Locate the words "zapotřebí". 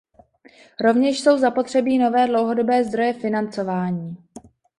1.37-1.97